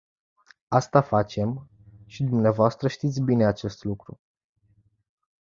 [0.67, 1.69] Asta facem,
[2.05, 2.77] și dvs.
[2.87, 4.19] știți bine acest lucru.